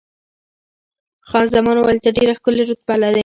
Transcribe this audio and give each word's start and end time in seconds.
خان 1.29 1.45
زمان 1.55 1.75
وویل، 1.77 1.99
ته 2.03 2.09
ډېره 2.17 2.33
ښکلې 2.37 2.63
رتبه 2.69 2.95
لرې. 3.01 3.19